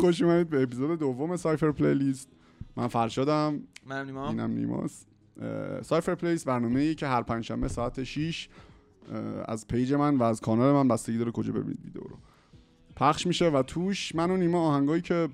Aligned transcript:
خوش 0.00 0.22
اومدید 0.22 0.48
به 0.48 0.62
اپیزود 0.62 0.98
دوم 0.98 1.36
سایفر 1.36 1.72
پلی‌لیست. 1.72 2.28
من 2.76 2.86
فرشادم. 2.86 3.60
منم 3.86 4.06
نیما. 4.06 4.28
اینم 4.28 4.50
نیماست. 4.50 5.08
سایفر 5.82 6.14
پلی‌لیست 6.14 6.46
برنامه 6.46 6.80
ای 6.80 6.94
که 6.94 7.06
هر 7.06 7.22
پنجشنبه 7.22 7.68
ساعت 7.68 8.04
6 8.04 8.48
اه، 9.12 9.18
از 9.48 9.66
پیج 9.66 9.92
من 9.92 10.16
و 10.16 10.22
از 10.22 10.40
کانال 10.40 10.72
من 10.72 10.88
بستگی 10.88 11.18
داره 11.18 11.30
کجا 11.30 11.52
ببینید 11.52 11.78
ویدیو 11.84 12.02
رو. 12.02 12.16
پخش 12.96 13.26
میشه 13.26 13.48
و 13.48 13.62
توش 13.62 14.14
من 14.14 14.30
و 14.30 14.36
نیما 14.36 14.68
آهنگایی 14.68 15.02
که 15.02 15.28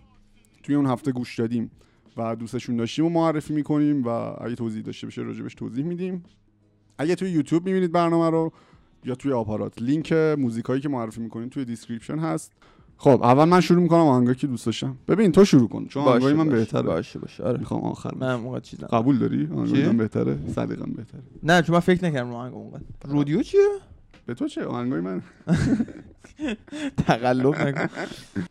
توی 0.62 0.74
اون 0.74 0.86
هفته 0.86 1.12
گوش 1.12 1.38
دادیم 1.38 1.70
و 2.16 2.36
دوستشون 2.36 2.76
داشتیم 2.76 3.04
و 3.04 3.08
معرفی 3.08 3.52
می‌کنیم 3.52 4.04
و 4.04 4.08
اگه 4.08 4.54
توضیح 4.54 4.82
داشته 4.82 5.06
بشه 5.06 5.22
راجبش 5.22 5.54
توضیح 5.54 5.84
میدیم. 5.84 6.24
اگه 6.98 7.14
توی 7.14 7.30
یوتیوب 7.30 7.66
می‌بینید 7.66 7.92
برنامه 7.92 8.30
رو 8.30 8.52
یا 9.04 9.14
توی 9.14 9.32
آپارات 9.32 9.82
لینک 9.82 10.12
موزیکایی 10.12 10.80
که 10.80 10.88
معرفی 10.88 11.20
می‌کنیم 11.20 11.48
توی 11.48 11.64
description 11.64 12.18
هست. 12.18 12.52
خب 13.02 13.20
اول 13.22 13.44
من 13.44 13.60
شروع 13.60 13.82
می‌کنم 13.82 14.00
آهنگایی 14.00 14.36
که 14.36 14.46
دوست 14.46 14.66
داشتم. 14.66 14.96
ببین 15.08 15.32
تو 15.32 15.44
شروع 15.44 15.68
کن 15.68 15.86
چون 15.86 16.02
آهنگای 16.02 16.32
من 16.32 16.48
بهتره. 16.48 16.82
باشه 16.82 17.18
باشه. 17.18 17.42
آره. 17.42 17.58
می‌خوام 17.58 17.80
آخر 17.80 18.14
من 18.14 18.34
موقع 18.34 18.60
چیزم. 18.60 18.86
قبول 18.86 19.18
داری؟ 19.18 19.48
آهنگای 19.52 19.82
چی؟ 19.82 19.86
من 19.86 19.96
بهتره 19.96 20.38
سلیقه‌م 20.54 20.92
بهتره. 20.92 21.20
نه 21.42 21.62
چون 21.62 21.74
من 21.74 21.80
فکر 21.80 22.04
نکردم 22.04 22.34
آهنگ 22.34 22.54
اونقدر 22.54 22.80
رودیو 23.04 23.42
چیه؟ 23.42 23.68
به 24.26 24.34
تو 24.34 24.48
چه؟ 24.48 24.64
آهنگای 24.64 25.00
من؟ 25.00 25.22
تقلب 27.06 27.54
نکن. 27.60 27.88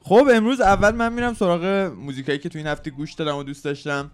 خب 0.02 0.27
امروز 0.34 0.62
اول 0.62 0.95
من 0.95 1.13
میرم 1.13 1.34
سراغ 1.34 1.91
موزیکایی 1.99 2.40
که 2.40 2.49
تو 2.49 2.57
این 2.57 2.68
هفته 2.68 2.91
گوش 2.91 3.13
دادم 3.13 3.38
و 3.38 3.43
دوست 3.43 3.66
داشتم. 3.66 4.12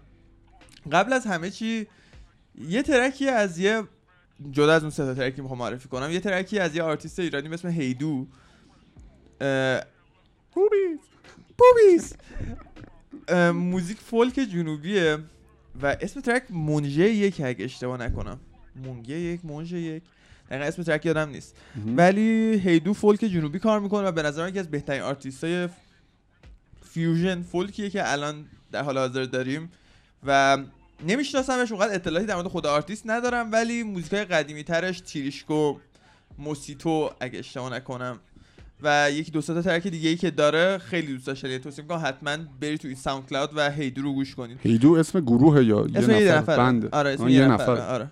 قبل 0.92 1.12
از 1.12 1.26
همه 1.26 1.50
چی 1.50 1.86
یه 2.68 2.82
track 2.82 3.20
ی 3.20 3.28
از 3.28 3.58
یه 3.58 3.82
جدا 4.50 4.72
از 4.72 4.82
اون 4.82 4.90
سه 4.90 5.04
تا 5.04 5.14
track 5.14 5.36
ی 5.36 5.40
می‌خوام 5.42 5.58
معرفی 5.58 5.88
کنم. 5.88 6.10
یه 6.10 6.20
track 6.20 6.52
ی 6.52 6.58
از 6.58 6.76
یه 6.76 6.82
آرتیست 6.82 7.18
ایرانی 7.18 7.48
به 7.48 7.54
اسم 7.54 7.68
هیدو. 7.68 8.26
بوبیز 11.56 12.14
اه، 13.28 13.50
موزیک 13.50 13.98
فولک 13.98 14.34
جنوبیه 14.34 15.18
و 15.82 15.96
اسم 16.00 16.20
ترک 16.20 16.42
منژه 16.50 17.10
یک 17.10 17.40
اگه 17.44 17.64
اشتباه 17.64 17.98
نکنم. 17.98 18.40
مونگه 18.76 19.14
یک 19.14 19.44
منژه 19.44 19.78
یک. 19.78 20.02
دقیقا 20.50 20.64
اسم 20.64 20.82
ترک 20.82 21.06
یادم 21.06 21.28
نیست. 21.28 21.56
ولی 21.96 22.60
هیدو 22.64 22.92
فولک 22.92 23.20
جنوبی 23.20 23.58
کار 23.58 23.80
می‌کنه 23.80 24.08
و 24.08 24.12
به 24.12 24.22
نظر 24.22 24.42
من 24.42 24.48
یکی 24.48 24.58
از 24.58 24.70
بهترین 24.70 25.02
آرتیست 25.02 25.44
های 25.44 25.68
فیوژن 26.90 27.42
فولکیه 27.42 27.90
که 27.90 28.12
الان 28.12 28.44
در 28.72 28.82
حال 28.82 28.98
حاضر 28.98 29.24
داریم. 29.24 29.70
و 30.26 30.58
نمیشناسمش 31.06 31.72
اونقدر 31.72 31.94
اطلاعاتی 31.94 32.26
در 32.26 32.34
مورد 32.34 32.46
خود 32.46 32.66
آرتیست 32.66 33.02
ندارم 33.06 33.52
ولی 33.52 33.82
موزیک 33.82 34.12
های 34.12 34.24
قدیمی 34.24 34.64
ترش 34.64 35.00
تیریشکو 35.00 35.78
موسیتو 36.38 37.10
اگه 37.20 37.38
اشتباه 37.38 37.72
نکنم. 37.72 38.20
و 38.82 39.10
یکی 39.10 39.30
دو 39.30 39.40
سه 39.40 39.54
تا 39.54 39.62
track 39.62 39.86
دیگه 39.86 40.08
ای 40.08 40.16
که 40.16 40.30
داره 40.30 40.78
خیلی 40.78 41.12
دوست 41.12 41.26
داشتم 41.26 41.46
یعنی 41.46 41.58
توصیه 41.58 41.84
می‌کنم 41.84 42.02
حتما 42.04 42.36
برین 42.60 42.78
تو 42.78 42.88
این 42.88 42.96
ساوند 42.96 43.26
کلاود 43.26 43.50
و 43.56 43.70
هیدو 43.70 44.02
رو 44.02 44.12
گوش 44.12 44.34
کنید. 44.34 44.58
هیدو 44.62 44.92
اسم 44.92 45.20
گروه 45.20 45.64
یا 45.64 45.86
اسم 45.94 46.10
یه 46.10 46.16
نفر؟ 46.16 46.38
نفر 46.38 46.56
بنده 46.56 46.88
آره 46.92 47.10
اسم 47.10 47.28
یه 47.28 47.48
نفر 47.48 47.72
نفر 47.72 47.94
آره. 47.94 48.10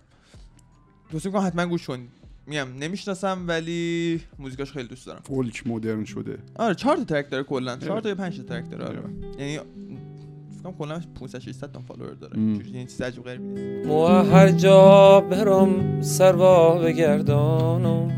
توصیه 1.11 1.31
می‌کنم 1.31 1.47
حتما 1.47 1.67
گوش 1.67 1.87
کنید. 1.87 2.09
میگم 2.47 2.69
نمی‌شناسم 2.81 3.45
ولی 3.49 4.21
موزیکاش 4.39 4.73
خیلی 4.73 4.89
دوست 4.89 5.07
دارم. 5.07 5.21
فولک 5.25 5.67
مدرن 5.67 6.05
شده. 6.05 6.39
آره 6.57 6.75
چهار 6.75 6.97
تا 6.97 7.05
track 7.05 7.31
داره 7.31 7.45
کلا. 7.45 7.77
چهار 7.77 8.01
تا 8.01 8.09
یا 8.09 8.15
پنج 8.15 8.37
تا 8.37 8.43
track 8.43 8.71
داره. 8.71 8.85
آره. 8.85 9.01
یعنی 9.39 9.59
فکر 9.59 10.63
کنم 10.63 10.73
کلا 10.79 11.01
500 11.21 11.39
600 11.39 11.73
تا 11.73 11.81
follower 11.81 12.15
داره. 12.15 12.39
یعنی 12.41 12.87
چیز 12.87 13.03
عجیب 13.03 13.25
غریبی 13.25 13.45
نیست. 13.45 13.89
مو 13.89 14.07
هر 14.07 14.49
جا 14.51 15.21
برم 15.21 16.03
سروا 16.03 16.79
بگردانم 16.79 18.11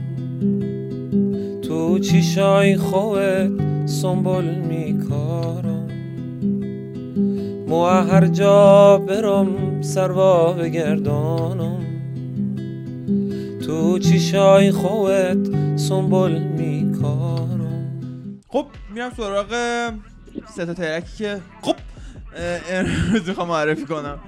چیشای 2.10 2.76
خوت 2.76 3.86
سنبول 3.86 4.54
میکارم. 4.54 5.88
مو 7.68 7.84
هر 7.84 8.26
جا 8.26 8.98
برم 8.98 9.82
سروا 9.82 10.52
بگردانم. 10.52 11.84
تو 13.66 13.98
چیشای 13.98 14.72
خوت 14.72 15.76
سنبول 15.76 16.38
میکارم. 16.38 18.40
خب 18.48 18.66
میرم 18.94 19.12
سراغ 19.16 19.54
سه 20.54 20.66
تا 20.66 20.74
ترکی 20.74 21.16
که 21.16 21.40
خب 21.62 21.76
امروز 22.70 23.28
می‌خوام 23.28 23.48
معرفی 23.48 23.84
کنم. 23.84 24.18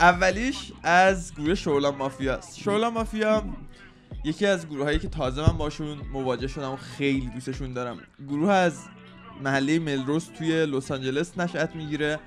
اولیش 0.00 0.72
از 0.82 1.34
گروه 1.34 1.54
شورلا 1.54 1.90
مافیا 1.90 2.34
است 2.34 2.58
شورلا 2.58 2.90
مافیا 2.90 3.42
یکی 4.28 4.46
از 4.46 4.66
گروه 4.66 4.84
هایی 4.84 4.98
که 4.98 5.08
تازه 5.08 5.40
من 5.50 5.58
باشون 5.58 5.98
مواجه 6.12 6.46
شدم 6.46 6.70
و 6.70 6.76
خیلی 6.76 7.30
دوستشون 7.34 7.72
دارم. 7.72 7.98
گروه 8.28 8.52
از 8.52 8.78
محله 9.44 9.78
ملروز 9.78 10.30
توی 10.38 10.66
لس 10.66 10.90
آنجلس 10.90 11.38
نشأت 11.38 11.76
می‌گیره. 11.76 12.18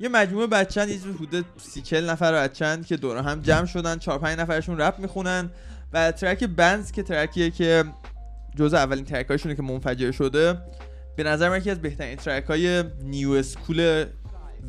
یه 0.00 0.08
مجموعه 0.08 0.46
بچن 0.46 0.88
یه 0.88 0.98
حدود 1.20 1.44
سی 1.56 1.82
چل 1.82 2.10
نفر 2.10 2.32
بچن 2.32 2.82
که 2.82 2.96
دور 2.96 3.16
هم 3.16 3.40
جمع 3.40 3.66
شدن 3.66 3.98
چهار 3.98 4.18
پنج 4.18 4.38
نفرشون 4.38 4.78
رپ 4.78 4.98
می‌خونن 4.98 5.50
و 5.92 6.12
track 6.12 6.44
بنز 6.44 6.92
که 6.92 7.02
track 7.02 7.36
یه 7.36 7.50
که 7.50 7.84
جزء 8.56 8.76
اولین 8.76 9.04
track 9.04 9.26
هایشونه 9.26 9.54
که 9.54 9.62
منفجر 9.62 10.10
شده 10.10 10.58
به 11.16 11.22
نظر 11.22 11.48
من 11.48 11.58
یکی 11.58 11.70
از 11.70 11.82
بهترین 11.82 12.16
track 12.16 12.44
های 12.44 12.84
new 13.02 13.30
school 13.30 14.04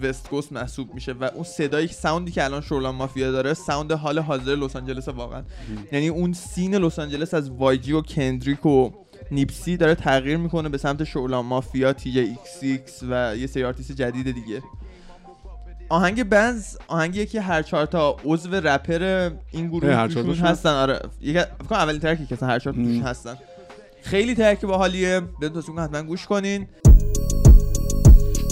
West 0.02 0.30
Coast 0.30 0.52
محسوب 0.52 0.94
میشه 0.94 1.14
و 1.14 1.30
اون 1.34 1.44
صدایی 1.44 1.88
sound 1.88 2.25
ی 2.25 2.32
که 2.32 2.44
الان 2.44 2.62
شورلاین 2.62 2.96
مافیا 2.96 3.32
داره 3.32 3.54
sound 3.54 3.92
حال 3.92 4.20
حاضر 4.20 4.56
لس 4.56 4.76
آنجلس 4.76 5.08
واقعا. 5.08 5.44
یعنی 5.92 6.08
اون 6.08 6.34
scene 6.34 6.76
لس 6.76 7.00
آنجلس 7.00 7.34
از 7.34 7.50
وایجی 7.50 7.94
و 7.94 8.02
کندریک 8.02 8.66
و 8.66 8.90
نیپسی 9.32 9.78
داره 9.78 9.96
تغییر 9.96 10.38
می‌کنه 10.38 10.70
به 10.70 10.78
سمت 10.78 11.04
شورلاین 11.04 11.46
مافیا 11.46 11.94
تی 11.94 12.20
ایکس 12.20 12.58
ایکس 12.62 13.04
و 13.10 13.38
یه 13.38 13.48
سری 13.48 13.64
آرتیست 13.64 13.92
جدید 13.92 14.32
دیگه. 14.32 14.62
آهنگ 15.90 16.24
بنز 16.24 16.78
آهنگیه 16.88 17.26
که 17.26 17.42
هر 17.42 17.62
چهار 17.62 17.86
تا 17.86 18.18
عضو 18.26 18.56
رپر 18.56 19.32
این 19.52 19.68
گروه 19.68 19.96
هر 19.96 20.08
توشون 20.08 20.36
هستن. 20.36 20.70
آره. 20.70 21.00
یک 21.22 21.40
فکر 21.40 21.68
کنم 21.70 21.80
اولین 21.80 22.00
track 22.02 22.22
ی 22.22 22.26
که 22.26 22.36
هر 22.36 22.60
چهار 22.60 22.76
توشون. 22.76 23.02
هستن. 23.02 23.38
خیلی 24.02 24.36
track 24.36 24.66
باحالیه. 24.66 25.22
بدون 25.42 25.80
حتما 25.80 26.04
گوش 26.04 26.26
کنین. 26.26 26.68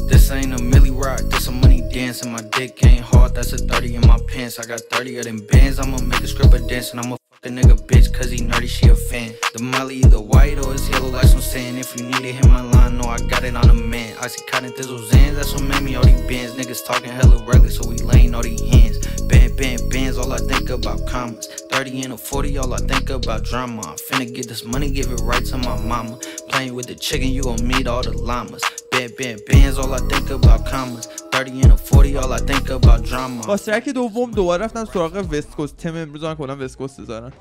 This 0.07 0.29
ain't 0.31 0.53
a 0.53 0.57
milli 0.57 0.93
rock, 0.95 1.21
this 1.31 1.47
a 1.47 1.51
money 1.51 1.81
dance, 1.91 2.21
and 2.21 2.31
my 2.31 2.41
dick 2.41 2.85
ain't 2.85 3.01
hard. 3.01 3.33
That's 3.33 3.53
a 3.53 3.57
30 3.57 3.95
in 3.95 4.07
my 4.07 4.19
pants. 4.27 4.59
I 4.59 4.65
got 4.65 4.79
30 4.81 5.17
of 5.17 5.25
them 5.25 5.39
bands. 5.47 5.79
I'ma 5.79 5.97
make 6.01 6.21
a 6.21 6.27
stripper 6.27 6.59
dance, 6.59 6.91
and 6.91 6.99
I'ma 6.99 7.17
fuck 7.31 7.45
a 7.45 7.49
nigga 7.49 7.75
bitch, 7.87 8.13
cause 8.13 8.29
he 8.29 8.37
nerdy, 8.37 8.67
she 8.67 8.87
a 8.89 8.95
fan. 8.95 9.33
The 9.53 9.63
molly 9.63 9.95
either 9.97 10.19
white 10.19 10.59
or 10.59 10.73
it's 10.73 10.87
yellow, 10.89 11.09
like 11.09 11.25
some 11.25 11.41
sand. 11.41 11.79
If 11.79 11.97
you 11.97 12.05
need 12.05 12.23
it, 12.23 12.35
hit 12.35 12.47
my 12.47 12.61
line, 12.61 12.97
no, 12.97 13.05
I 13.09 13.17
got 13.27 13.43
it 13.43 13.55
on 13.55 13.69
a 13.69 13.73
man. 13.73 14.15
I 14.21 14.27
see 14.27 14.45
cotton 14.45 14.71
thizzle 14.71 15.09
zans, 15.09 15.35
that's 15.35 15.53
what 15.53 15.63
made 15.63 15.81
me 15.81 15.95
all 15.95 16.03
these 16.05 16.21
bands. 16.21 16.53
Niggas 16.53 16.85
talking 16.85 17.09
hella 17.09 17.43
reckless, 17.45 17.77
so 17.77 17.87
we 17.87 17.97
laying 17.97 18.35
all 18.35 18.43
these 18.43 18.61
hands. 18.61 18.97
Band, 19.30 19.50
band, 19.60 19.80
bands, 19.92 20.16
all 20.18 20.32
I 20.32 20.38
think 20.50 20.70
about 20.70 21.06
commas. 21.06 21.46
30 21.70 22.02
and 22.04 22.12
a 22.12 22.16
40, 22.16 22.58
all 22.58 22.72
I 22.74 22.78
think 22.90 23.10
about 23.10 23.44
drama. 23.44 23.82
I'm 23.82 23.96
finna 24.06 24.26
get 24.36 24.48
this 24.48 24.64
money, 24.64 24.90
give 24.90 25.08
it 25.14 25.20
right 25.30 25.44
to 25.46 25.56
my 25.58 25.76
mama. 25.92 26.18
Playing 26.50 26.74
with 26.74 26.86
the 26.92 26.94
chicken, 27.06 27.28
you 27.36 27.42
gon' 27.42 27.66
meet 27.66 27.86
all 27.86 28.02
the 28.02 28.12
llamas. 28.28 28.62
Band, 28.92 29.12
band, 29.18 29.40
bands, 29.48 29.78
all 29.78 29.92
I 29.94 29.98
think 30.12 30.30
about 30.30 30.60
commas. 30.66 31.06
30 31.32 31.62
and 31.62 31.72
a 31.72 31.76
40, 31.76 32.16
all 32.16 32.32
I 32.32 32.38
think 32.38 32.70
about 32.70 33.04
drama. 33.04 33.46
با 33.46 33.56
ترک 33.56 33.88
دوم 33.88 34.30
دوباره 34.30 34.64
رفتم 34.64 34.84
سراغ 34.84 35.26
وست 35.32 35.50
کوست 35.50 35.76
تم 35.76 35.96
امروز 35.96 36.24
من 36.24 36.34
کلا 36.34 36.56
وست 36.56 36.76
کوست 36.76 37.00
دارن 37.00 37.32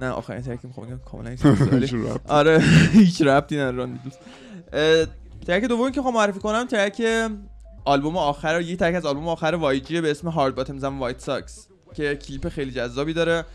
نه 0.00 0.08
آخرین 0.10 0.42
ترکی 0.42 0.66
میخوام 0.66 0.86
بگم 0.86 0.98
کاملا 1.10 1.30
هیچ 1.30 1.42
چیزی 1.42 1.64
ولی- 1.64 1.86
شروع 1.86 2.10
رفت. 2.10 2.20
آره 2.30 2.58
هیچ 2.92 3.22
ربطی 3.22 3.56
نداره 3.56 3.76
راندی 3.76 4.00
دوست 4.04 4.18
اه، 4.72 5.06
ترک 5.46 5.64
دومی 5.64 5.92
که 5.92 6.02
خواهم 6.02 6.16
معرفی 6.16 6.38
کنم 6.40 6.66
ترک 6.66 7.02
آلبوم 7.85 8.17
آخر 8.17 8.61
یه 8.61 8.75
track 8.75 8.95
از 8.95 9.05
آلبوم 9.05 9.27
آخر 9.27 9.57
وایجی 9.59 10.01
به 10.01 10.11
اسم 10.11 10.27
Hard 10.27 10.55
Bottoms & 10.55 10.83
White 10.83 11.19
Socks 11.19 11.67
که 11.93 12.15
کلیپ 12.15 12.49
خیلی 12.49 12.71
جذابی 12.71 13.13
داره. 13.13 13.45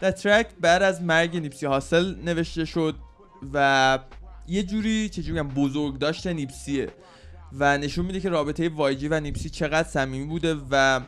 در 0.00 0.10
track 0.10 0.46
بعد 0.60 0.82
از 0.82 1.02
مرگ 1.02 1.36
نیپسی 1.36 1.66
هاسل 1.66 2.14
نوشته 2.24 2.64
شد 2.64 2.94
و 3.52 3.98
یه 4.46 4.62
جوری 4.62 5.08
چجوری 5.08 5.40
بگم 5.40 5.48
بزرگ 5.48 5.98
داشته 5.98 6.32
نیپسیه 6.32 6.88
و 7.58 7.78
نشون 7.78 8.06
میده 8.06 8.20
که 8.20 8.28
رابطه 8.28 8.68
وایجی 8.68 9.08
و 9.08 9.20
نیپسی 9.20 9.50
چقدر 9.50 9.88
صمیمی 9.88 10.26
بوده 10.26 10.56
و 10.70 11.00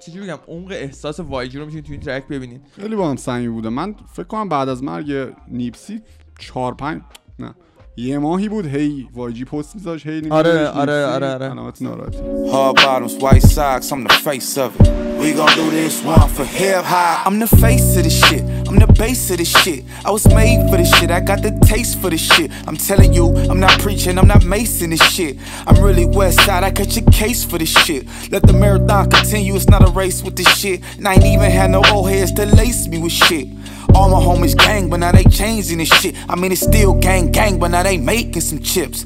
چجوری 0.00 0.26
بگم 0.26 0.38
عمق 0.48 0.70
احساس 0.70 1.20
وایجی 1.20 1.58
رو 1.58 1.64
می‌تونید 1.64 1.84
تو 1.84 1.92
این 1.92 2.00
track 2.00 2.28
ببینید. 2.28 2.60
خیلی 2.76 2.96
با 2.96 3.10
هم 3.10 3.16
صمیمی 3.16 3.48
بوده. 3.48 3.68
من 3.68 3.94
فکر 4.12 4.26
کنم 4.26 4.48
بعد 4.48 4.68
از 4.68 4.82
مرگ 4.82 5.34
نیپسی 5.48 6.02
چهار 6.38 6.74
پنج 6.74 7.02
نه. 7.38 7.54
یه 7.97 8.17
ماهی 8.17 8.49
بود 8.49 8.65
هی 8.65 9.07
وایجی 9.15 9.45
پست 9.45 9.75
میذاش 9.75 10.05
هی 10.05 10.13
نیپسی 10.15 10.31
آره، 10.31 10.51
نیپسی. 10.51 10.65
آره، 10.79 11.05
آره، 11.05 11.27
آره. 11.33 11.45
علامت 11.49 11.81
ناراحتی 11.81 12.17
Hard 12.51 12.75
bottoms, 12.75 13.21
white 13.23 13.43
socks, 13.55 13.91
I'm 13.91 14.03
the 14.07 14.13
face 14.27 14.57
of 14.57 14.71
it. 14.81 14.87
We 15.21 15.29
gon' 15.39 15.53
do 15.61 15.65
this 15.79 15.95
one 16.03 16.27
for 16.35 16.45
hip 16.59 16.83
hop. 16.91 17.27
I'm 17.27 17.37
the 17.45 17.51
face 17.65 17.89
of 17.97 18.03
this 18.07 18.17
shit. 18.27 18.43
I'm 18.67 18.77
the 18.85 18.91
base 19.03 19.23
of 19.33 19.37
this 19.41 19.51
shit. 19.63 19.81
I 20.07 20.09
was 20.17 20.25
made 20.39 20.59
for 20.69 20.77
this 20.81 20.91
shit. 20.97 21.09
I 21.11 21.19
got 21.31 21.39
the 21.47 21.51
taste 21.71 21.93
for 22.01 22.09
this 22.13 22.25
shit. 22.33 22.47
I'm 22.67 22.77
telling 22.89 23.11
you, 23.17 23.25
I'm 23.51 23.59
not 23.67 23.75
preaching, 23.85 24.15
I'm 24.21 24.29
not 24.35 24.43
macing 24.55 24.89
this 24.95 25.05
shit. 25.15 25.33
I'm 25.67 25.77
really 25.87 26.05
west 26.19 26.37
side. 26.45 26.63
I 26.69 26.71
cut 26.79 26.89
your 26.97 27.05
case 27.21 27.41
for 27.49 27.57
this 27.63 27.73
shit. 27.85 28.01
Let 28.33 28.41
the 28.49 28.55
marathon 28.63 29.03
continue. 29.17 29.53
It's 29.59 29.69
not 29.75 29.81
a 29.89 29.91
race 30.03 30.19
with 30.25 30.35
this 30.39 30.51
shit. 30.61 30.77
And 30.97 31.05
I 31.09 31.13
ain't 31.15 31.25
even 31.35 31.49
had 31.59 31.69
no 31.77 31.81
old 31.93 32.09
heads 32.13 32.31
to 32.37 32.43
lace 32.61 32.81
me 32.91 32.97
with 33.05 33.15
shit. 33.27 33.47
All 33.96 34.10
my 34.16 34.22
homies 34.28 34.54
gang, 34.64 34.84
but 34.90 34.98
now 35.04 35.12
they 35.16 35.26
changing 35.40 35.78
this 35.82 35.92
shit. 36.00 36.12
I 36.32 36.34
mean, 36.40 36.50
it's 36.54 36.64
still 36.70 36.92
gang 37.06 37.24
gang, 37.38 37.54
but 37.60 37.68
now 37.74 37.82
they 37.88 37.96
making 38.12 38.44
some 38.50 38.60
chips. 38.70 38.98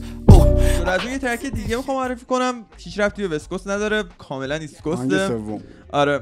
از 0.86 1.00
اون 1.00 1.12
یه 1.12 1.18
track 1.18 1.46
دیگه 1.46 1.76
می‌خوام 1.76 1.96
معرفی 1.96 2.24
کنم. 2.24 2.64
هیچ 2.76 2.98
ربطی 2.98 3.28
به 3.28 3.36
West 3.36 3.50
Coast 3.50 3.68
نداره. 3.68 4.04
کاملا 4.18 4.54
East 4.54 4.86
آهنگ 4.86 5.10
Coast 5.10 5.25
ه 5.25 5.28
سوم. 5.28 5.62
آره. 5.92 6.20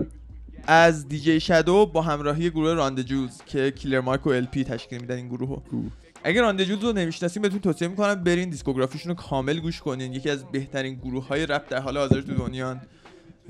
از 0.67 1.09
دیجی 1.09 1.41
شادو 1.41 1.87
با 1.87 2.03
همراهی 2.03 2.51
گروه 2.51 2.73
ران 2.75 2.95
د 2.95 3.05
جولز 3.05 3.31
که 3.47 3.71
کیلر 3.71 4.01
مایک 4.01 4.27
و 4.27 4.31
ال 4.31 4.45
پی 4.45 4.65
تشکیل 4.65 5.01
میدن 5.01 5.17
این 5.17 5.29
گروه 5.29 5.49
رو 5.49 5.83
اگر 6.25 6.43
ران 6.43 6.57
د 6.57 6.65
جولز 6.65 6.85
رو 6.85 6.93
نمی‌شناسین 6.93 7.43
بهتون 7.43 7.59
توصیه 7.59 7.89
می‌کنم 7.89 8.15
برین 8.15 8.51
discography 8.51 8.93
شون 8.93 9.09
رو 9.09 9.15
کامل 9.15 9.61
گوش 9.61 9.81
کنین. 9.81 10.13
یکی 10.13 10.31
از 10.31 10.45
بهترین 10.53 10.95
گروه 10.95 11.29
های 11.29 11.47
رپ 11.47 11.69
در 11.69 11.81
حال 11.81 11.99
حاضر 11.99 12.21
تو 12.21 12.35
دنیا 12.35 12.77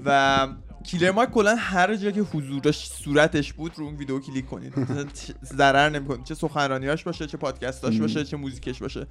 و 0.04 0.48
کیلر 0.88 1.10
مایک 1.10 1.30
کلا 1.30 1.56
هر 1.58 1.96
جا 1.96 2.10
که 2.10 2.20
حضورش 2.20 2.88
صورتش 2.88 3.52
بود 3.52 3.72
رو 3.76 3.84
اون 3.84 3.96
ویدیو 3.96 4.20
کلیک 4.20 4.46
کنید. 4.46 4.74
ضرر 5.58 5.88
نمی‌کنه. 5.88 6.18
چه 6.24 6.34
سخنرانیاش 6.34 7.04
باشه 7.04 7.26
چه 7.26 7.36
پادکستاش 7.36 8.00
باشه 8.00 8.24
چه 8.24 8.36
موزیکش 8.36 8.78
باشه. 8.78 9.06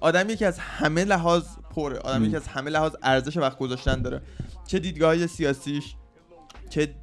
آدمی 0.00 0.36
که 0.36 0.46
از 0.46 0.58
همه 0.58 1.04
لحاظ 1.04 1.44
پره. 1.74 1.98
آدمی 1.98 2.30
که 2.30 2.36
از 2.36 2.48
همه 2.48 2.70
لحاظ 2.70 2.92
ارزش 3.02 3.36
وقت 3.36 3.58
گذاشتن 3.58 4.02
داره. 4.02 4.20
چه 4.66 4.78
دیدگاه 4.78 5.26
سیاسیش 5.26 5.94
چه 6.70 6.94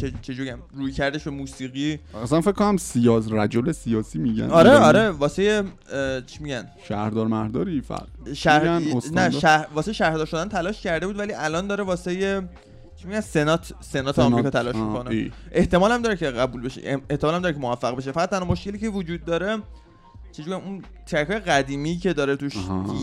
چه 0.00 0.12
چه 0.22 0.34
جوری 0.34 0.52
روی 0.74 0.92
کردش 0.92 1.24
به 1.24 1.30
موسیقی. 1.30 1.98
اصلا 2.22 2.40
فکر 2.40 2.52
کنم 2.52 2.76
سیاز 2.76 3.32
رجل 3.32 3.72
سیاسی 3.72 4.18
میگن. 4.18 4.50
آره. 4.50 4.70
آره. 4.70 5.10
واسه 5.10 5.64
چی 6.26 6.42
میگن؟ 6.42 6.68
شهردار 6.88 7.26
مهداری 7.26 7.80
فرق 7.80 8.06
شهر 8.34 8.78
نه؟ 9.12 9.30
شهر 9.30 9.66
واسه 9.74 9.92
شهردار 9.92 10.26
شدن 10.26 10.48
تلاش 10.48 10.80
کرده 10.80 11.06
بود 11.06 11.18
ولی 11.18 11.32
الان 11.32 11.66
داره 11.66 11.84
واسه 11.84 12.42
چی 13.04 13.08
میگن 13.08 13.20
سنات 13.20 13.72
سنات 13.80 14.18
آمریکا 14.18 14.50
تلاش 14.50 14.74
می‌کنه. 14.76 15.30
احتمال 15.52 15.92
هم 15.92 16.02
داره 16.02 16.16
که 16.16 16.30
قبول 16.30 16.62
بشه. 16.62 17.00
احتمال 17.10 17.34
هم 17.34 17.42
داره 17.42 17.54
که 17.54 17.60
موفق 17.60 17.96
بشه. 17.96 18.12
فقط 18.12 18.30
تنها 18.30 18.44
مشکلی 18.44 18.78
که 18.78 18.88
وجود 18.88 19.24
داره 19.24 19.58
چجوری 20.32 20.52
اون 20.52 20.82
ترک 21.06 21.30
قدیمی 21.30 21.96
که 21.96 22.12
داره 22.12 22.36
توش. 22.36 22.52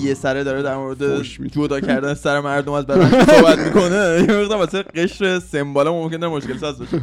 یه 0.04 0.14
سره 0.14 0.44
داره 0.44 0.62
در 0.62 0.78
مورد. 0.78 1.22
جدا 1.52 1.80
کردن 1.80 2.14
سر 2.14 2.40
مردم 2.50 2.72
از 2.72 2.86
بدن 2.86 3.26
صحبت 3.26 3.60
می‌کنه. 3.60 4.26
یه 4.30 4.42
مقدار 4.42 4.58
واسه 4.58 4.84
قشر 4.84 5.40
سمبال 5.40 5.90
ممکن 5.90 6.18
داره 6.18 6.34
مشکل 6.34 6.58
ساز 6.58 6.80
بشه 6.80 7.02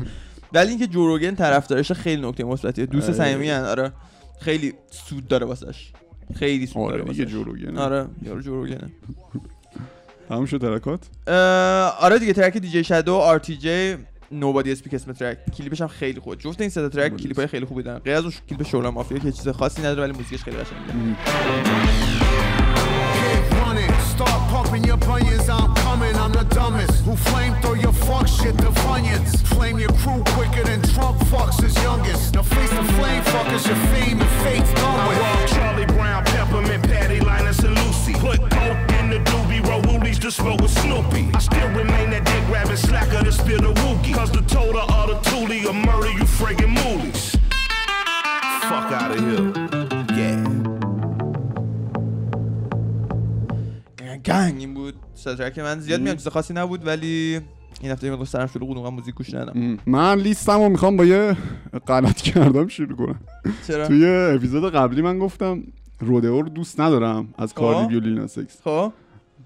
ولی 0.53 0.71
اینکه 0.71 0.87
جوروگن 0.87 1.35
طرفدارش 1.35 1.93
خیلی 1.93 2.29
نکته 2.29 2.45
مثبتیه. 2.45 2.87
دوست 2.87 3.09
آره. 3.09 3.19
صمیمی 3.19 3.51
آره. 3.51 3.93
خیلی 4.41 4.75
سود 4.91 5.29
داره 5.29 5.47
واسش. 5.47 5.93
خیلی 6.35 6.67
سود 6.67 6.83
آره 6.83 7.05
داره 7.05 7.13
دیگه 7.13 7.37
واسش. 7.37 7.79
آره 7.79 8.07
یارو 8.23 8.41
جوروگنه 8.41 8.91
تموم 10.29 10.47
شد 10.47 10.61
track 10.61 10.94
ات 10.94 11.01
آره 12.01 12.19
دیگه 12.19 12.33
track 12.33 12.57
دیجی 12.57 12.85
شادو 12.85 13.15
آر 13.15 13.39
تی 13.39 13.57
جی 13.57 13.97
Nobody 14.33 14.73
Speak 14.73 14.95
اسم 14.95 15.13
track 15.13 15.39
کلیپش 15.59 15.81
هم 15.81 15.89
خیلی 15.89 16.21
خوب 16.21 16.35
جفت 16.35 16.61
این 16.61 16.71
سه 16.71 16.81
تا 16.81 16.89
track 16.89 17.17
کلیپ 17.17 17.37
های 17.37 17.47
خیلی 17.47 17.67
خوبی 17.67 17.83
دارن 17.83 17.99
غیر 17.99 18.15
از 18.15 18.25
اون 18.25 18.33
کلیپ 18.49 18.63
شورلاین 18.63 18.91
مافیا 18.91 19.19
که 19.19 19.33
چیز 19.33 19.49
خاصی 19.49 19.83
نداره 19.83 20.03
ولی 20.03 20.13
موزیکش 20.13 20.43
خیلی 20.43 20.57
قشنگه 20.57 21.17
start 24.19 24.41
pumping 24.51 24.83
your 24.83 24.97
bunions. 24.97 25.49
I'm 25.49 25.73
coming, 25.77 26.17
I'm 26.17 26.33
the 26.33 26.43
dumbest. 26.59 27.05
Who 27.07 27.15
flame 27.15 27.55
throw 27.63 27.75
your 27.75 27.93
fuck 27.93 28.27
shit 28.27 28.57
to 28.63 28.71
funyuns? 28.83 29.31
Flame 29.55 29.79
your 29.79 29.95
crew 30.01 30.21
quicker 30.35 30.65
than 30.65 30.83
Trump 30.95 31.19
fucks 31.31 31.63
his 31.63 31.75
youngest. 31.87 32.35
Now 32.35 32.43
face 32.43 32.71
the 32.71 32.87
flame 32.97 33.23
fuckers, 33.33 33.65
your 33.69 33.81
fame 33.93 34.19
and 34.21 34.33
fate's 34.43 34.58
wookie. 43.99 44.15
Cause 44.15 44.31
the 44.31 44.43
total 44.43 44.87
of 44.99 45.05
the 45.11 45.19
toolie 45.31 45.65
will 45.65 45.73
murder 45.73 46.11
you 46.19 46.25
friggin' 46.39 46.73
moolies. 46.79 47.37
Fuck 48.71 48.93
out 48.93 49.11
of 49.15 49.21
here. 49.27 49.47
Yeah. 50.19 50.59
گنگ 54.25 54.59
این 54.59 54.75
بود 54.75 54.95
ترک 55.25 55.59
من 55.59 55.81
زیاد 55.81 56.01
میام 56.01 56.17
چیز 56.17 56.29
خاصی 56.29 56.55
نبود 56.55 56.87
ولی 56.87 57.41
این 57.81 57.93
هفته 57.93 58.11
مقدار 58.11 58.27
سرم 58.27 58.47
شده 58.47 58.65
بود 58.65 58.79
موزیک 58.79 59.15
گوش 59.15 59.35
ندادم 59.35 59.79
من 59.87 60.19
لیستم 60.19 60.63
رو 60.63 60.69
می‌خوام 60.69 60.97
با 60.97 61.05
یه 61.05 61.37
غلط 61.87 62.17
کردم 62.23 62.69
شروع 62.69 62.97
کنم 62.97 63.21
چرا 63.67 63.87
توی 63.87 64.07
اپیزود 64.07 64.73
قبلی 64.73 65.03
من 65.03 65.19
گفتم 65.19 65.63
رودئو 66.01 66.43
رو 66.43 66.49
دوست 66.49 66.81
ندارم 66.81 67.35
از 67.39 67.55
کاردی 67.55 67.97
و 67.97 68.01
لینا 68.01 68.27
سکس 68.27 68.61
خب 68.65 68.93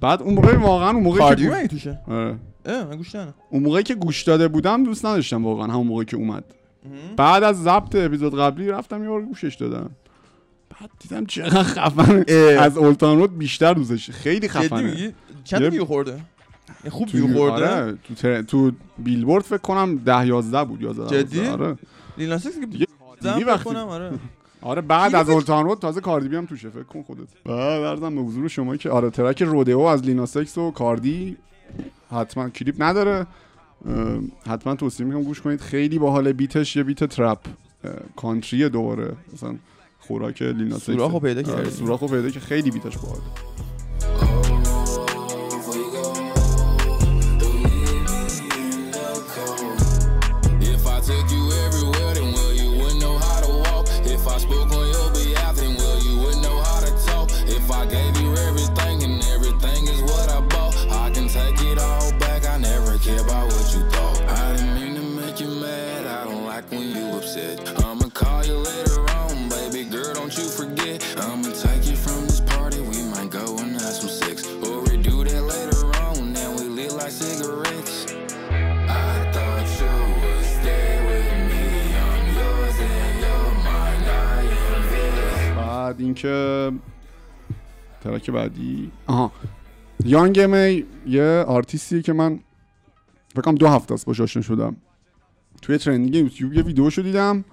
بعد 0.01 0.23
اون 0.23 0.35
موقع 0.35 0.57
واقعا 0.57 0.91
اون 0.91 1.03
موقعی 1.03 1.19
کاردیو 1.21 1.63
که 1.63 1.69
توشه 1.69 2.01
آره. 2.09 2.39
من 2.67 2.97
گوش 2.97 3.15
ندادم. 3.15 3.35
اون 3.51 3.63
موقعی 3.63 3.83
که 3.83 3.95
گوش 3.95 4.23
داده 4.23 4.49
بودم 4.49 4.85
دوست 4.85 5.05
نداشتم 5.07 5.45
واقعا 5.45 5.67
همون 5.67 5.87
موقعی 5.87 6.05
که 6.05 6.17
اومد. 6.17 6.45
بعد 7.17 7.43
از 7.43 7.63
ضبط 7.63 7.95
اپیزود 7.97 8.39
قبلی 8.39 8.69
رفتم 8.69 9.03
یه 9.03 9.09
بار 9.09 9.23
گوشش 9.23 9.55
دادم. 9.55 9.91
بعد 10.81 10.91
دیدم 11.01 11.27
چقدر 11.27 11.63
خفنه. 11.63 12.25
اه. 12.29 12.63
از 12.63 12.77
اولتان 12.79 13.19
رود 13.19 13.39
بیشتر 13.39 13.75
دوستش 13.75 14.11
خیلی 14.11 14.49
خفنه. 14.49 14.83
میگی؟ 14.83 15.13
چند 15.45 15.63
ویو 15.63 15.85
خورده؟ 15.85 16.21
خوب 16.91 17.09
ویو 17.15 17.37
خورده؟ 17.39 17.69
آره 17.71 17.99
تو, 18.05 18.15
تر... 18.15 18.43
تو 18.43 18.73
بیلبورد 18.99 19.45
فکر 19.45 19.59
کنم 19.59 19.97
ده 19.97 20.27
یازده 20.27 20.65
بود 20.65 20.83
یازده 20.83 21.23
جدی؟ 21.23 21.47
آره. 21.47 21.77
لیلا 22.19 22.39
سکس 22.39 22.61
که 22.61 22.67
دیگه- 22.67 22.87
وقتی- 23.47 23.65
کنم 23.65 23.89
آره. 23.89 24.11
آره 24.63 24.81
بعد 24.83 25.15
از 25.15 25.31
اولتان 25.31 25.65
رود 25.65 25.79
تازه 25.79 26.01
کاردی 26.01 26.37
هم 26.37 26.47
توشه 26.47 26.71
فکر 26.71 26.83
کن 26.83 27.03
خودت. 27.03 27.29
بعد 27.45 27.83
ارزم 27.83 28.15
به 28.15 28.21
حضور 28.23 28.49
شما 28.49 28.77
که 28.77 28.91
آره 28.91 29.11
ترک 29.11 29.43
رودئو 29.43 29.79
از 29.81 30.03
لینا 30.03 30.27
سکس 30.27 30.59
و 30.59 30.71
کاردی. 30.71 31.37
حتما 32.13 32.49
کلیپ 32.49 32.75
نداره. 32.79 33.27
حتما 34.47 34.75
توصیه 34.75 35.07
می‌کنم 35.07 35.23
گوش 35.23 35.41
کنید. 35.41 35.61
خیلی 35.61 35.99
باحال 35.99 36.33
بیتش 36.33 36.77
یه 36.77 36.83
بیت 36.83 37.05
ترپ 37.05 37.39
کانتری 38.17 38.69
دوباره. 38.69 39.17
مثلا 39.33 39.55
خوراک 39.99 40.43
لینا 40.43 40.79
سوراخو 40.79 41.21
پیدا 41.21 41.53
آره، 41.53 41.63
کردی. 41.65 41.77
سوراخو 41.77 42.07
پیدا 42.07 42.31
که 42.31 42.41
خیلی 42.41 42.71
بیتش 42.71 42.99
باحال 42.99 43.21
If 50.73 50.87
I 50.95 50.99
took 51.09 51.29
you 51.35 51.42
اینکه 86.13 86.73
track 88.05 88.31
بعدی. 88.31 88.91
آها. 89.07 89.33
یانگ 90.05 90.41
می 90.41 90.85
یه 91.07 91.45
آرتیستیه 91.49 92.03
که 92.03 92.13
من 92.13 92.41
فکر 93.33 93.41
کنم 93.41 93.55
دو 93.55 93.69
هفته 93.69 93.95
است 93.95 94.07
باش 94.07 94.21
آشنا 94.21 94.43
شدم. 94.43 94.77
توی 95.63 95.79
trending 95.79 96.15
یوتیوب 96.15 96.55
یه 96.55 96.63
ویدیوشو 96.63 97.03
دیدم 97.03 97.45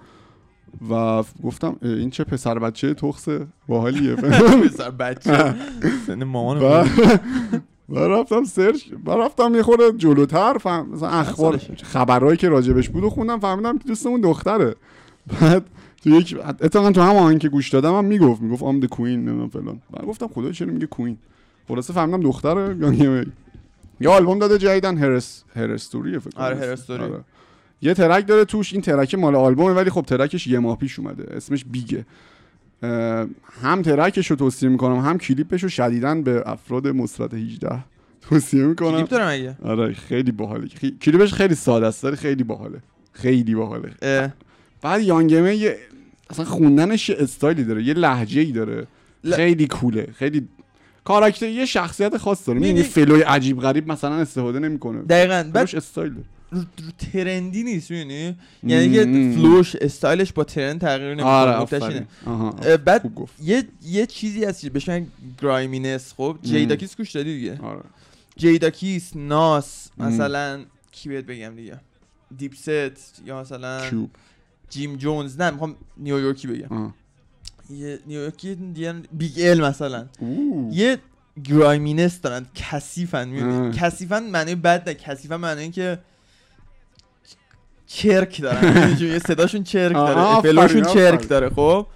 و 0.90 1.22
گفتم 1.42 1.76
این 1.82 2.10
چه 2.10 2.24
پسر 2.24 2.58
بچه 2.58 2.94
تخص 2.94 3.28
باحالیه. 3.68 4.14
پسر 4.64 4.90
بچه. 4.90 5.54
سن 6.06 6.24
مامان 6.24 6.58
و 7.88 7.98
رفتم 7.98 8.44
سرچ 8.44 8.82
و 9.06 9.10
رفتم 9.10 9.54
یه 9.54 9.62
خورده 9.62 9.92
جلوتر 9.92 10.58
فهمیدم 10.58 10.88
مثلا 10.88 11.08
اخبار؟ 11.08 11.60
خبرهایی 11.82 12.36
که 12.36 12.48
راجبش 12.48 12.88
بود 12.88 13.04
و 13.04 13.10
خوندم 13.10 13.40
فهمیدم 13.40 13.78
که 13.78 13.88
دوستمون 13.88 14.20
دختره. 14.20 14.74
بعد 15.40 15.64
تو 16.04 16.10
یک 16.10 16.36
اتفاقا 16.60 16.92
تو 16.92 17.00
هم 17.00 17.16
آهنگ 17.16 17.38
که 17.40 17.48
گوش 17.48 17.68
دادم 17.68 17.94
هم 17.94 18.04
می‌گفت 18.04 18.42
می‌گفت 18.42 18.62
I'm 18.62 18.80
the 18.80 18.86
queen 18.86 19.24
نمی‌دونم 19.24 19.48
فلان. 19.48 19.80
بعد 19.92 20.04
گفتم 20.06 20.28
خدا 20.28 20.52
چرا 20.52 20.72
میگه 20.72 20.86
queen 20.86 21.16
خلاصه 21.68 21.92
فهمیدم 21.92 22.20
دختره 22.20 22.76
یا 22.80 22.92
یه 22.92 23.26
یه 24.00 24.08
آلبوم 24.08 24.38
داده 24.38 24.58
جدیدن 24.58 24.98
hers 24.98 25.44
Herstory 25.56 26.18
فکر 26.18 26.40
آره،. 26.40 26.56
Herstory. 26.56 27.04
یه 27.82 27.94
track 27.94 28.26
داره 28.26 28.44
توش 28.44 28.72
این 28.72 28.82
track 28.82 29.14
مال 29.14 29.34
آلبومه 29.36 29.72
ولی 29.74 29.90
خب 29.90 30.02
track 30.02 30.33
ش 30.33 30.46
یه 30.46 30.58
ماه 30.58 30.78
پیش 30.78 30.98
اومده. 30.98 31.36
اسمش 31.36 31.64
Big 31.64 31.96
ه 31.96 32.06
هم 33.62 33.82
track 33.82 34.16
ش 34.16 34.30
رو 34.30 34.36
توصیه 34.36 34.68
می‌کنم 34.68 34.96
هم 34.98 35.18
کلیپش 35.18 35.62
رو 35.62 35.68
شدیدن 35.68 36.22
به 36.22 36.42
افراد 36.46 36.88
مثبت 36.88 37.34
18 37.34 37.84
توصیه 38.20 38.64
می‌کنم. 38.64 38.92
کلیپ 38.92 39.08
داره 39.08 39.28
مگه؟ 39.28 39.56
آره 39.62 39.92
خیلی 39.92 40.32
باحاله. 40.32 40.66
خی- 40.68 40.98
کلیپش 41.02 41.32
خیلی 41.32 41.54
ساده 41.54 41.86
است 41.86 42.04
ولی 42.04 42.16
خیلی 42.16 42.44
باحاله. 42.44 42.78
خیلی 43.12 43.54
باحاله. 43.54 43.92
بعد 44.82 45.02
Young 45.02 45.36
M.A 45.36 45.56
یه 45.56 45.76
اصلا 46.30 46.44
خوندنش 46.44 47.08
یه 47.08 47.16
استایلی 47.18 47.64
داره 47.64 47.84
یه 47.84 47.94
لهجه 47.94 48.40
ای 48.40 48.52
داره. 48.52 48.86
ل- 49.24 49.34
خیلی 49.36 49.66
cool 49.66 50.00
ه 50.00 50.08
خیلی 50.14 50.48
کاراکتر 51.04 51.48
یه 51.48 51.66
شخصیت 51.66 52.16
خاص 52.16 52.46
داره. 52.48 52.58
می‌بینی 52.60 52.82
flow 52.82 53.14
ی 53.14 53.22
عجیب 53.22 53.60
غریب 53.60 53.88
مثلا 53.92 54.14
استفاده 54.14 54.58
نمی‌کنه. 54.58 55.02
دقیقا. 55.02 55.34
بعد 55.34 55.52
بعدش 55.52 55.74
استایل 55.74 56.12
داره. 56.12 56.24
رو, 56.52 56.62
trendy 57.12 57.62
نیست 57.62 57.90
می‌دونی؟ 57.90 58.36
یعنی 58.62 58.94
که. 58.94 59.04
flow 59.38 59.63
ش 59.63 59.76
style 59.76 60.16
ش 60.16 60.32
با 60.32 60.44
trend 60.44 60.80
تغییر 60.80 61.22
آره 61.22 61.66
نمی‌کنه 61.70 62.06
اه، 62.62 62.76
بعد 62.76 63.14
گفت. 63.14 63.34
یه 63.42 63.64
یه 63.82 64.06
چیزی 64.06 64.44
هست 64.44 64.66
بهش 64.66 64.88
میگن 64.88 65.06
griminess 65.42 66.12
خب 66.16 66.36
Jadakiss 66.42 66.96
گوش 66.96 67.10
دادی 67.10 67.38
دیگه؟ 67.38 67.58
آره. 67.62 67.80
Jadakiss 68.36 69.16
Nas. 69.16 69.88
مثلا 69.98 70.64
کی 70.92 71.08
بهت 71.08 71.24
بگم 71.24 71.54
دیگه؟ 71.56 71.80
Dipset 72.36 73.22
یا 73.26 73.40
مثلا 73.40 73.90
Cube. 73.90 74.10
Jim 74.70 74.96
Jones 74.96 75.40
نه 75.40 75.50
می‌خوام 75.50 75.76
نیویورکی 75.96 76.46
بگم. 76.48 76.92
یه 77.70 77.98
نیویورکی 78.06 78.54
دیگه 78.54 78.92
Big 79.12 79.32
L 79.38 79.60
مثلا 79.60 80.06
اوه. 80.18 80.74
یه 80.74 80.98
griminess 81.44 82.20
دارن 82.20 82.46
کثیفن. 82.54 83.28
می‌بینی 83.28 83.72
کثیفن 83.78 84.22
معنی 84.30 84.54
بد 84.54 84.88
نه 84.88 84.94
کثیفن 84.94 85.36
معنی 85.36 85.62
اینکه 85.62 85.98
چرک 87.86 88.40
دارن؟ 88.42 88.96
یه 89.00 89.18
صداشون 89.18 89.62
چرک 89.62 89.92
داره 89.92 90.40
flow 90.40 90.59
شون. 90.59 90.82
چرک 90.82 91.28
داره 91.28 91.50
خب 91.50 91.86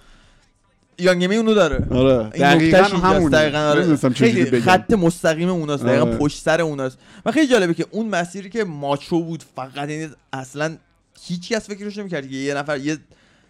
Young 0.99 1.22
M.A 1.22 1.35
اونو 1.35 1.53
داره 1.53 1.87
آره 1.91 2.29
دقیقاً. 2.29 2.83
همون 2.83 3.31
دقیقاً 3.31 3.57
آره. 3.57 3.95
خیلی 3.95 4.61
خط 4.61 4.93
مستقیم 4.93 5.49
اوناست 5.49 5.85
دقیقا 5.85 6.05
آره. 6.05 6.17
پشت 6.17 6.41
سر 6.41 6.61
اوناست 6.61 6.97
و 7.25 7.31
خیلی 7.31 7.47
جالبه 7.47 7.73
که 7.73 7.85
اون 7.91 8.07
مسیری 8.09 8.49
که 8.49 8.63
ماچو 8.63 9.23
بود 9.23 9.43
فقط 9.55 9.89
یعنی 9.89 10.09
اصلا 10.33 10.77
هیچ 11.21 11.49
کس 11.49 11.69
فکرش 11.69 11.97
نمی‌کرد 11.97 12.29
که 12.29 12.35
یه 12.35 12.53
نفر 12.53 12.77
یه 12.77 12.97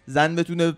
زن 0.06 0.34
بتونه 0.34 0.72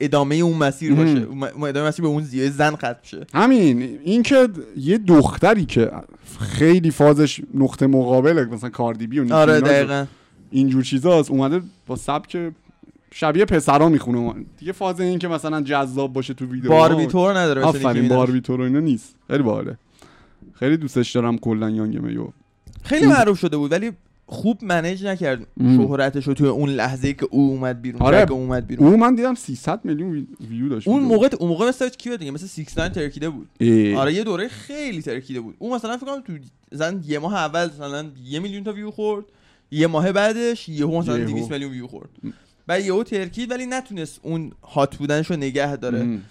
ادامه 0.00 0.34
اون 0.34 0.56
مسیر. 0.56 0.94
باشه 0.94 1.26
اون 1.56 1.68
ادامه 1.68 1.88
مسیر 1.88 2.02
به 2.02 2.08
اون 2.08 2.22
زیه 2.22 2.50
زن 2.50 2.76
ختم 2.76 2.96
شه. 3.02 3.26
همین. 3.34 3.98
این 4.04 4.22
که 4.22 4.48
یه 4.76 4.98
دختری 4.98 5.64
که 5.64 5.90
خیلی 6.40 6.90
فازش 6.90 7.40
نقطه 7.54 7.86
مقابله 7.86 8.44
مثلا 8.44 8.70
کاردیبی 8.70 9.20
و 9.20 9.34
آره 9.34 9.58
و 9.58 9.60
دقیقا. 9.60 10.06
اینجور 10.50 10.82
چیزاست 10.82 11.30
اومده 11.30 11.62
با 11.86 11.96
سبک 11.96 12.52
شبیه 13.12 13.44
پسرا 13.44 13.88
می‌خونه. 13.88 14.34
دیگه 14.58 14.72
فاز 14.72 15.00
این 15.00 15.18
که 15.18 15.28
مثلا 15.28 15.62
جذاب 15.62 16.12
باشه 16.12 16.34
تو 16.34 16.46
ویدیو 16.46 16.70
باربی 16.70 17.06
تور 17.06 17.38
نداره 17.38 17.62
آفرین 17.62 17.86
نیکی 17.86 18.00
میناژ. 18.00 18.18
باربی 18.18 18.40
تو 18.40 18.56
رو 18.56 18.64
اینا 18.64 18.80
نیست. 18.80 19.14
خیلی 19.26 19.42
باحاله. 19.42 19.78
خیلی 20.52 20.76
دوستش 20.76 21.12
دارم 21.12 21.38
کلا 21.38 21.70
یانگ 21.70 21.98
میو. 21.98 22.28
خیلی 22.82 23.06
معروف 23.06 23.38
شده 23.38 23.56
بود 23.56 23.72
ولی 23.72 23.92
خوب 24.28 24.64
منیج 24.64 25.06
نکرد. 25.06 25.46
شهرتش 25.60 26.24
رو 26.28 26.34
توی 26.34 26.48
اون 26.48 26.68
لحظه 26.70 27.12
که 27.12 27.26
او 27.30 27.48
اومد 27.50 27.82
بیرون 27.82 28.02
آره. 28.02 28.30
اومد 28.32 28.66
بیرون 28.66 28.88
اون 28.88 29.00
من 29.00 29.14
دیدم 29.14 29.34
300 29.34 29.80
میلیون 29.84 30.12
وی- 30.12 30.26
ویو 30.48 30.68
داشت 30.68 30.88
اون. 30.88 31.02
موقع 31.02 31.28
اون 31.40 31.48
موقع 31.48 31.68
مثل 31.68 31.88
کی 31.88 32.16
دیگه 32.16 32.30
مثل 32.30 32.46
69 32.46 32.88
ترکیده 32.88 33.28
بود 33.30 33.48
اه. 33.60 33.94
آره 33.96 34.14
یه 34.14 34.24
دوره 34.24 34.48
خیلی 34.48 35.02
ترکیده 35.02 35.40
بود 35.40 35.54
اون 35.58 35.74
مثلا 35.76 35.96
فکر 35.96 36.06
کنم 36.06 36.20
تو 36.20 36.32
مثلا 36.72 37.00
یه 37.06 37.18
ماه 37.18 37.34
اول 37.34 37.66
مثلا 37.66 38.06
یه 38.24 38.40
میلیون 38.40 38.64
تا 38.64 38.72
ویو 38.72 38.90
خورد 38.90 39.24
یه 39.70 39.86
ماه 39.86 40.12
بعدش 40.12 40.68
یهو 40.68 40.98
مثلا 40.98 41.18
یهو. 41.18 41.26
200 41.30 41.50
میلیون 41.50 41.70
ویو 41.72 41.86
خورد 41.86 42.08
بعد 42.66 42.84
یهو 42.84 43.02
ترکید 43.02 43.50
ولی 43.50 43.66
نتونست 43.66 44.20
اون 44.22 44.52
هات 44.74 44.96
بودنش 44.96 45.30
رو 45.30 45.36
نگه 45.36 45.76
داره 45.76 45.98
ام. 46.00 46.22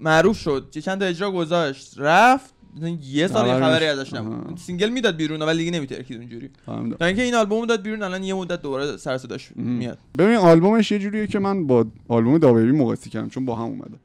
معروف 0.00 0.38
شد 0.38 0.68
چه 0.70 0.80
چند 0.80 1.00
تا 1.00 1.04
اجرا 1.06 1.30
گذاشت 1.30 1.94
رفت 1.96 2.44
مثلا 2.44 2.57
یه 3.02 3.26
سال 3.28 3.46
یه 3.46 3.52
خبری 3.54 3.64
خبری 3.64 3.86
نشد. 3.86 3.98
ازش. 3.98 4.12
نبود 4.14 4.58
single 4.58 4.88
می‌داد 4.88 5.16
بیرون 5.16 5.42
ولی 5.42 5.58
دیگه 5.58 5.70
نمیترکید 5.70 6.16
اونجوری. 6.18 6.50
تا 6.98 7.06
اینکه 7.06 7.22
این 7.22 7.34
آلبوم 7.34 7.66
داد 7.66 7.82
بیرون 7.82 8.02
الان 8.02 8.22
یه 8.22 8.34
مدت 8.34 8.62
دوباره 8.62 8.96
سر 8.96 9.18
صداش. 9.18 9.50
میاد 9.56 9.98
ببین 10.18 10.36
آلبومش 10.36 10.92
یه 10.92 10.98
جوریه 10.98 11.26
که 11.26 11.38
من 11.38 11.66
با 11.66 11.86
آلبوم 12.08 12.38
DaBaby 12.38 12.72
مقایسه 12.72 13.10
کردم 13.10 13.28
چون 13.28 13.44
با 13.44 13.54
هم 13.54 13.62
اومدن 13.64 13.98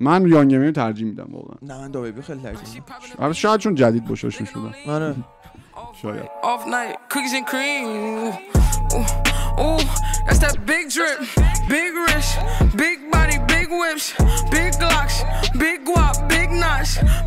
من 0.00 0.26
Young 0.28 0.54
M.A 0.54 0.68
و 0.68 0.72
ترجیح 0.72 1.06
میدم 1.06 1.28
واقعا 1.32 1.56
نه 1.62 1.78
من 1.78 1.90
DaBaby 1.90 2.22
خیلی 2.22 2.40
ترجیح 2.42 2.74
میدم 2.74 2.84
البته 3.18 3.34
شاید 3.38 3.60
چون 3.60 3.74
جدید 3.74 4.04
باشاشون 4.04 4.46
شدن 4.46 4.74
آره 4.94 5.14
شاید 6.02 6.22
Off 6.42 6.64
night, 6.66 6.96
cookies 7.12 7.34
and 7.38 7.46
cream. 7.52 7.84
Ooh, 8.96 9.62
ooh, 9.64 9.80
that's 10.26 10.40
that 10.44 10.56
big 10.72 10.84
drip, 10.96 11.18
big 11.74 11.90
wrist, 12.02 12.32
big 12.82 12.98
body, 13.14 13.38
big 13.54 13.68
whips, 13.80 14.06
big 14.56 14.72
glocks, 14.82 15.16
big 15.64 15.78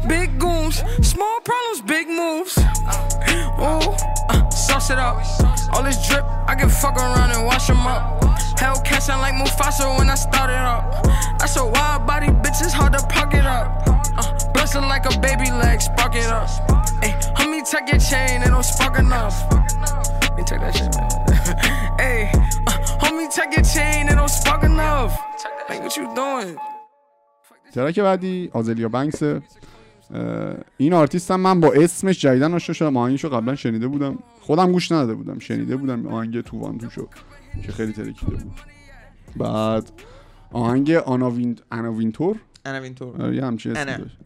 big 0.08 0.40
goons, 0.40 0.84
small 1.02 1.40
problems, 1.42 1.82
big 1.86 2.08
moves. 2.08 2.58
Ooh, 2.58 3.96
uh, 4.30 4.50
sauce 4.50 4.90
it 4.90 4.98
up. 4.98 5.18
All 5.74 5.84
this 5.84 6.08
drip, 6.08 6.26
I 6.48 6.56
can 6.56 6.70
fuck 6.70 6.96
around 6.98 7.32
and 7.32 7.46
wash 7.46 7.70
'em 7.70 7.86
up. 7.86 8.22
Hellcat 8.58 9.02
sound 9.02 9.22
like 9.22 9.34
Mufasa 9.34 9.98
when 9.98 10.10
I 10.10 10.16
started 10.16 10.62
up. 10.74 11.04
That's 11.40 11.58
a 11.58 11.66
wild 11.66 12.06
body, 12.06 12.28
bitch, 12.28 12.62
it's 12.62 12.74
hard 12.74 12.94
to 12.94 13.06
park 13.08 13.34
it 13.34 13.46
up. 13.46 13.68
Uh, 14.18 14.42
like 14.92 15.06
a 15.06 15.20
baby 15.20 15.50
leg, 15.52 15.82
spark 15.82 16.16
it 16.16 16.28
up. 16.28 16.50
Hey, 17.02 17.12
homie, 17.36 17.64
take 17.70 17.90
your 17.92 18.00
chain, 18.00 18.42
it 18.42 18.50
don't 18.50 18.64
spark 18.64 19.00
enough. 19.00 19.36
Me 20.36 20.44
take 20.44 20.60
that 20.60 20.76
shit, 20.76 20.94
man. 20.96 21.98
hey, 22.00 22.30
uh, 22.68 22.78
homie, 23.00 23.34
take 23.34 23.56
your 23.56 23.66
chain, 23.66 24.08
it 24.10 24.16
don't 24.16 24.30
spark 24.30 24.64
enough. 24.64 25.18
Like, 25.70 25.82
what 25.82 25.96
you 25.98 26.14
doing? 26.14 26.58
track 27.74 28.00
بعدی 28.00 28.50
Azealia 28.54 28.90
Banks 28.90 29.24
این 30.78 30.94
آرتیست 30.94 31.32
هم 31.32 31.40
من 31.40 31.60
با 31.60 31.74
اسمش 31.74 32.20
جدیدن 32.20 32.54
آشنا 32.54 32.74
شدم. 32.74 32.98
آهنگشو 32.98 33.30
قبلا 33.30 33.56
شنیده 33.56 33.88
بودم. 33.88 34.20
خودم 34.42 34.72
گوش 34.72 34.92
نداده 34.92 35.14
بودم. 35.14 35.40
شنیده 35.40 35.76
بودم 35.76 36.08
آهنگ 36.08 36.42
two 36.42 36.60
one 36.60 36.78
two 36.78 36.93
شو 36.93 37.08
که 37.66 37.72
خیلی 37.72 37.94
ترکیده 37.94 38.32
بود. 38.32 38.52
بعد 39.38 39.90
آهنگ 40.52 40.92
Anna 40.92 41.60
Win 41.72 41.85
Anna 41.85 42.03
Wintour؟ 42.03 42.38
Anna 42.66 42.82
Wintour 42.82 43.22
آره، 43.22 43.36
یه 43.36 43.46
همچین 43.46 43.78
اسمی. 43.78 44.04
داشت. 44.04 44.18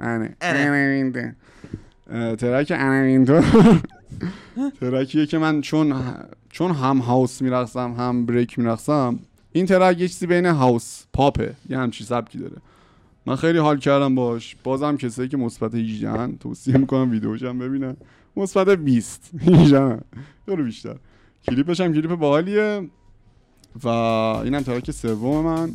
Anna 0.41 0.72
Wintour. 0.72 1.33
اه، 2.11 2.35
track 2.35 2.71
Anna 2.75 3.00
Wintour 3.00 3.43
track 4.81 5.13
یه 5.13 5.25
که 5.25 5.37
من 5.37 5.61
چون 5.61 5.93
چون 6.49 6.71
هم 6.71 6.97
house 6.97 7.41
میرقصم 7.41 7.93
هم 7.97 8.25
break 8.25 8.59
میرقصم 8.59 9.19
این 9.51 9.65
track 9.65 9.99
یه 9.99 10.07
چیزی 10.07 10.27
بین 10.27 10.45
house 10.45 11.03
pop 11.13 11.37
ه. 11.37 11.53
یه 11.69 11.77
همچین 11.77 12.07
سبکی 12.07 12.37
داره. 12.37 12.55
من 13.25 13.35
خیلی 13.35 13.57
حال 13.57 13.79
کردم 13.79 14.15
باش. 14.15 14.55
بازم 14.63 14.97
کسایی 14.97 15.29
که 15.29 15.37
مثبت 15.37 15.75
18 15.75 16.09
ان 16.09 16.37
توصیه 16.37 16.77
می‌کنم 16.77 17.11
ویدیوش 17.11 17.43
هم 17.43 17.59
ببینن. 17.59 17.95
مثبت 18.37 18.69
20 18.69 19.31
18 19.41 19.81
ان 19.81 20.01
یارو 20.47 20.63
بیشتر. 20.63 20.95
کلیپش 21.47 21.81
هم 21.81 21.93
کلیپ 21.93 22.15
باحالیه. 22.15 22.89
و 23.83 23.87
اینم 23.87 24.61
track 24.61 24.91
سوم 24.91 25.45
من. 25.45 25.73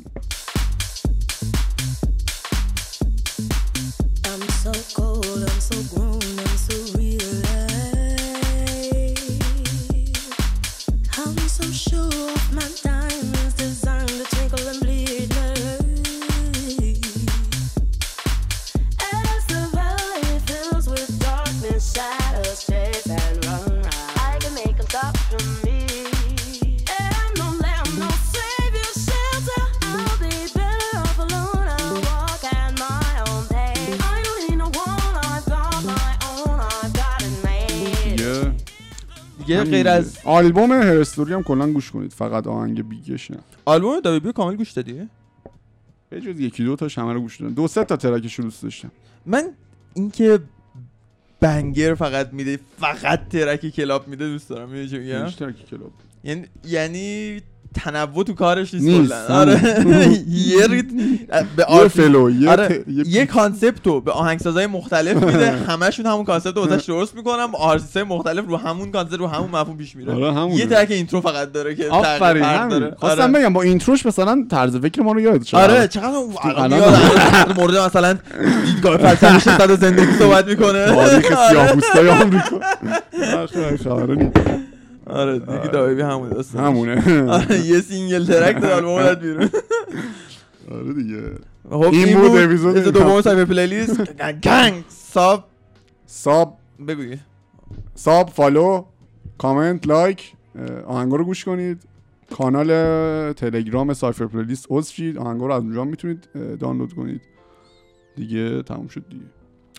I'm 11.22 11.38
so 11.56 11.64
sure 11.86 12.08
of 12.36 12.54
my 12.56 12.68
diamonds 12.82 12.99
دیگه 39.58 39.70
غیر. 39.70 39.88
از 39.88 40.18
آلبوم 40.24 40.72
Herstory 40.72 41.32
هم 41.32 41.42
کلا 41.42 41.72
گوش 41.72 41.90
کنید 41.90 42.12
فقط 42.12 42.46
آهنگ 42.46 42.88
Big 42.88 43.14
ش 43.14 43.30
نه 43.30 43.38
آلبوم 43.64 44.00
DaBaby 44.00 44.32
کامل 44.32 44.56
گوش 44.56 44.72
دادی؟ 44.72 45.08
به 46.08 46.20
جز 46.20 46.40
یکی 46.40 46.64
دو 46.64 46.76
تاش 46.76 46.98
همه 46.98 47.12
رو 47.12 47.20
گوش 47.20 47.40
دادم. 47.40 47.54
دو 47.54 47.68
سه 47.68 47.84
تا 47.84 47.96
track 47.96 48.24
ش 48.24 48.34
رو 48.34 48.44
دوست 48.44 48.62
داشتم. 48.62 48.90
من 49.26 49.50
اینکه 49.94 50.40
banger 51.40 51.94
فقط 51.94 52.32
میده 52.32 52.58
فقط 52.80 53.28
track 53.28 53.66
club 53.66 54.08
میده 54.08 54.28
دوست 54.28 54.48
دارم 54.48 54.68
می‌دونی 54.68 54.88
چی 54.88 54.98
میگم؟ 54.98 55.30
track 55.30 55.64
ی 55.70 55.74
club. 55.74 55.92
یعنی 56.24 56.46
یعنی 56.64 57.40
تنوع 57.74 58.24
تو 58.24 58.34
کارش 58.34 58.74
نیست 58.74 59.08
کلا. 59.08 59.26
آره. 59.40 59.60
یه 60.28 60.68
به 60.68 60.84
یه 61.58 61.64
artist- 61.64 61.88
flow 62.00 62.30
یه 62.30 62.50
آره. 62.50 62.84
یه 63.06 63.26
concept 63.26 63.86
رو 63.86 64.00
به 64.00 64.12
آهنگسازهای 64.12 64.66
مختلف 64.66 65.22
میده. 65.26 65.50
همشون 65.50 66.06
همون 66.06 66.24
concept 66.24 66.56
رو 66.56 66.66
واسش 66.66 66.84
درست 66.84 67.14
می‌کنن 67.16 67.46
آرتیست 67.52 67.96
مختلف 67.96 68.44
رو 68.48 68.56
همون 68.56 68.90
concept 68.92 69.18
رو 69.18 69.26
همون 69.26 69.50
مفهوم 69.50 69.76
پیش 69.76 69.96
میره. 69.96 70.12
آره. 70.14 70.54
یه 70.54 70.66
track 70.66 70.90
intro 70.90 71.20
فقط 71.20 71.52
داره 71.52 71.74
که 71.74 71.88
آفرین 71.88 72.44
خواستم 72.96 73.22
آره. 73.22 73.32
بگم 73.32 73.52
با 73.52 73.62
اینتروش 73.62 74.06
مثلا 74.06 74.46
طرز 74.50 74.76
فکر 74.76 75.02
ما 75.02 75.12
رو 75.12 75.20
یاد 75.20 75.42
شد. 75.42 75.56
آره 75.56 75.88
چقدر 75.88 76.12
الان- 76.44 77.52
مورد 77.56 77.76
مثلا 77.76 78.18
دیدگاه 78.66 78.96
فلسفیش 78.96 79.42
صد 79.42 79.80
زندگی 79.80 80.12
صحبت 80.18 80.46
می‌کنه. 80.48 80.86
تاریخ 80.86 81.32
آره. 81.38 81.48
سیاه‌پوستای 81.50 82.08
آمریکا. 82.08 82.60
آره 85.10 85.38
دیگه 85.38 85.68
داویبی 85.72 86.02
همون 86.02 86.28
داستان 86.28 86.64
همونه. 86.64 87.22
آره 87.30 87.60
یه 87.66 87.80
سینگل 87.80 88.24
ترک 88.24 88.62
داد 88.62 88.72
آلبوم 88.72 89.02
داد 89.02 89.20
بیرون. 89.24 89.50
آره 90.70 90.92
دیگه. 90.92 91.22
خب 91.70 91.82
این 91.92 92.20
بود 92.20 92.30
اپیزود 92.40 92.76
دوم 92.76 93.20
سایبر 93.20 93.44
پلیلیست. 93.44 94.00
گنگ 94.44 94.84
ساب. 94.88 95.44
ساب. 96.06 96.56
بگو. 96.88 97.14
sub 97.94 98.30
follow 98.30 98.84
comment 99.38 99.86
like 99.86 100.32
آهنگا 100.86 101.16
رو 101.16 101.24
گوش 101.24 101.44
کنید. 101.44 101.82
کانال 102.36 102.68
تلگرام 103.32 103.92
Cypher 103.94 104.26
Playlist 104.26 104.66
عضو 104.70 104.92
شید. 104.92 105.18
آهنگا 105.18 105.46
رو 105.46 105.52
از 105.52 105.62
اونجا 105.62 105.84
می‌تونید 105.84 106.28
دانلود 106.60 106.92
کنید. 106.92 107.20
دیگه 108.16 108.62
تموم 108.62 108.88
شد 108.88 109.04
دیگه. 109.10 109.24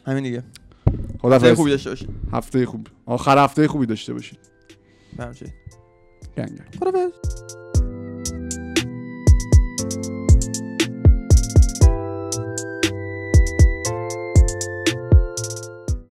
همین 0.07 0.23
دیگه. 0.23 0.43
خدا 1.21 1.35
هفته 1.35 1.55
خوبی 1.55 1.71
داشته 1.71 1.89
باشید. 1.89 2.09
هفته 2.33 2.65
خوب. 2.65 2.87
آخر 3.05 3.43
هفته 3.43 3.67
خوبی 3.67 3.85
داشته 3.85 4.13
باشید. 4.13 4.39
همچنین 5.19 5.53
gang 6.37 6.49
gang. 6.49 6.75
خدافظ 6.79 7.11